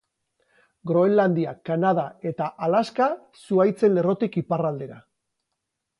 [0.91, 3.11] Groenlandia, Kanada eta Alaska,
[3.43, 4.99] zuhaitzen lerrotik iparraldera.